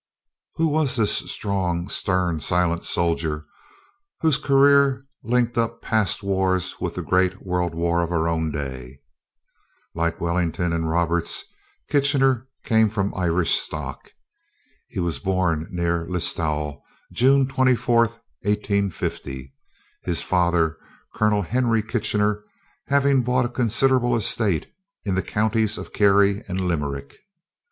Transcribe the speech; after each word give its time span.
Who 0.55 0.65
was 0.67 0.95
this 0.95 1.15
strong, 1.31 1.87
stern, 1.87 2.39
silent 2.39 2.83
soldier 2.85 3.45
whose 4.21 4.39
career 4.39 5.05
linked 5.23 5.59
up 5.59 5.79
past 5.79 6.23
wars 6.23 6.77
with 6.81 6.95
the 6.95 7.03
great 7.03 7.45
World 7.45 7.75
War 7.75 8.01
of 8.01 8.11
our 8.11 8.27
own 8.27 8.49
day? 8.49 9.01
Like 9.93 10.19
Wellington 10.19 10.73
and 10.73 10.89
Roberts, 10.89 11.43
Kitchener 11.87 12.47
came 12.65 12.89
of 12.97 13.13
Irish 13.13 13.51
stock. 13.59 14.11
He 14.87 14.99
was 14.99 15.19
born 15.19 15.67
near 15.69 16.07
Listowel, 16.07 16.81
June 17.13 17.45
24, 17.47 17.97
1850, 18.41 19.53
his 20.01 20.23
father, 20.23 20.79
Colonel 21.13 21.43
Henry 21.43 21.83
Kitchener, 21.83 22.43
having 22.87 23.21
bought 23.21 23.45
a 23.45 23.49
considerable 23.49 24.15
estate 24.15 24.65
in 25.05 25.13
the 25.13 25.21
counties 25.21 25.77
of 25.77 25.93
Kerry 25.93 26.43
and 26.47 26.59
Limerick. 26.61 27.19